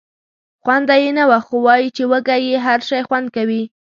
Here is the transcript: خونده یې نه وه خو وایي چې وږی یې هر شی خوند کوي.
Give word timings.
خونده 0.61 0.95
یې 1.03 1.09
نه 1.17 1.23
وه 1.29 1.39
خو 1.45 1.55
وایي 1.67 1.89
چې 1.97 2.03
وږی 2.11 2.41
یې 2.49 2.57
هر 2.65 2.79
شی 2.89 3.01
خوند 3.07 3.27
کوي. 3.35 3.63